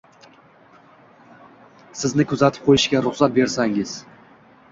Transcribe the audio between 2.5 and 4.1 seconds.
qo'yishga ruxsat bersangiz.